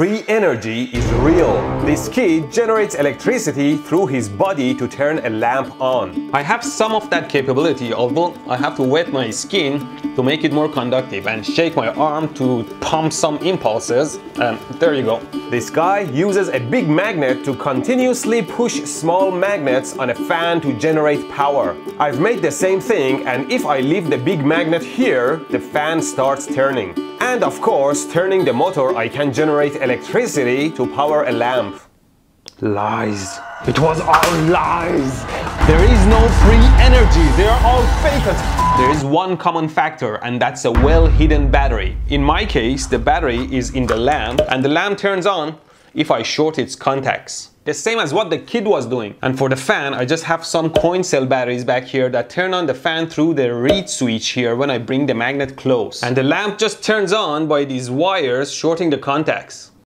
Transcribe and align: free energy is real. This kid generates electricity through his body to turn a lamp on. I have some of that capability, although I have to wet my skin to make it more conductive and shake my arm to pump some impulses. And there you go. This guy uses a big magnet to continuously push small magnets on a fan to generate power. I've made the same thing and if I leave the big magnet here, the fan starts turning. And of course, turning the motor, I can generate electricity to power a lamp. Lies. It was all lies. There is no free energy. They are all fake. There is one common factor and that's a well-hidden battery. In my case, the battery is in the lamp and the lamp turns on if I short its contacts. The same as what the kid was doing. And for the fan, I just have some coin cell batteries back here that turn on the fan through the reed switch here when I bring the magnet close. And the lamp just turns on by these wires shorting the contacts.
free 0.00 0.24
energy 0.28 0.84
is 0.94 1.04
real. 1.28 1.52
This 1.84 2.08
kid 2.08 2.50
generates 2.50 2.94
electricity 2.94 3.76
through 3.76 4.06
his 4.06 4.30
body 4.30 4.74
to 4.74 4.88
turn 4.88 5.18
a 5.26 5.28
lamp 5.28 5.78
on. 5.78 6.30
I 6.32 6.40
have 6.40 6.64
some 6.64 6.94
of 6.94 7.10
that 7.10 7.28
capability, 7.28 7.92
although 7.92 8.34
I 8.48 8.56
have 8.56 8.76
to 8.76 8.82
wet 8.82 9.12
my 9.12 9.28
skin 9.28 10.14
to 10.16 10.22
make 10.22 10.42
it 10.42 10.54
more 10.54 10.70
conductive 10.70 11.26
and 11.26 11.44
shake 11.44 11.76
my 11.76 11.88
arm 11.88 12.32
to 12.36 12.64
pump 12.80 13.12
some 13.12 13.36
impulses. 13.40 14.18
And 14.36 14.58
there 14.80 14.94
you 14.94 15.02
go. 15.02 15.18
This 15.50 15.68
guy 15.68 15.98
uses 16.00 16.48
a 16.48 16.60
big 16.60 16.88
magnet 16.88 17.44
to 17.44 17.54
continuously 17.54 18.40
push 18.40 18.82
small 18.84 19.30
magnets 19.30 19.98
on 19.98 20.08
a 20.08 20.14
fan 20.14 20.62
to 20.62 20.72
generate 20.78 21.30
power. 21.30 21.76
I've 21.98 22.20
made 22.20 22.40
the 22.40 22.50
same 22.50 22.80
thing 22.80 23.26
and 23.26 23.52
if 23.52 23.66
I 23.66 23.80
leave 23.80 24.08
the 24.08 24.16
big 24.16 24.46
magnet 24.46 24.82
here, 24.82 25.44
the 25.50 25.60
fan 25.60 26.00
starts 26.00 26.46
turning. 26.46 26.94
And 27.30 27.44
of 27.44 27.60
course, 27.60 28.12
turning 28.12 28.44
the 28.44 28.52
motor, 28.52 28.96
I 28.96 29.08
can 29.08 29.32
generate 29.32 29.76
electricity 29.76 30.68
to 30.72 30.84
power 30.96 31.22
a 31.26 31.30
lamp. 31.30 31.80
Lies. 32.60 33.38
It 33.68 33.78
was 33.78 34.00
all 34.00 34.32
lies. 34.50 35.24
There 35.68 35.84
is 35.94 36.06
no 36.06 36.20
free 36.42 36.66
energy. 36.82 37.26
They 37.36 37.46
are 37.46 37.60
all 37.64 37.86
fake. 38.02 38.24
There 38.78 38.90
is 38.90 39.04
one 39.04 39.36
common 39.36 39.68
factor 39.68 40.16
and 40.24 40.42
that's 40.42 40.64
a 40.64 40.72
well-hidden 40.72 41.52
battery. 41.52 41.96
In 42.08 42.20
my 42.20 42.44
case, 42.44 42.86
the 42.86 42.98
battery 42.98 43.46
is 43.54 43.76
in 43.76 43.86
the 43.86 43.96
lamp 43.96 44.40
and 44.48 44.64
the 44.64 44.68
lamp 44.68 44.98
turns 44.98 45.24
on 45.24 45.56
if 45.94 46.10
I 46.10 46.22
short 46.22 46.58
its 46.58 46.74
contacts. 46.74 47.50
The 47.64 47.74
same 47.74 47.98
as 47.98 48.14
what 48.14 48.30
the 48.30 48.38
kid 48.38 48.66
was 48.66 48.86
doing. 48.86 49.14
And 49.22 49.36
for 49.36 49.48
the 49.48 49.56
fan, 49.56 49.92
I 49.92 50.04
just 50.04 50.24
have 50.24 50.46
some 50.46 50.70
coin 50.70 51.04
cell 51.04 51.26
batteries 51.26 51.64
back 51.64 51.84
here 51.84 52.08
that 52.08 52.30
turn 52.30 52.54
on 52.54 52.66
the 52.66 52.74
fan 52.74 53.08
through 53.08 53.34
the 53.34 53.54
reed 53.54 53.88
switch 53.88 54.28
here 54.28 54.56
when 54.56 54.70
I 54.70 54.78
bring 54.78 55.06
the 55.06 55.14
magnet 55.14 55.56
close. 55.56 56.02
And 56.02 56.16
the 56.16 56.22
lamp 56.22 56.58
just 56.58 56.82
turns 56.82 57.12
on 57.12 57.48
by 57.48 57.64
these 57.64 57.90
wires 57.90 58.50
shorting 58.52 58.90
the 58.90 58.98
contacts. 58.98 59.70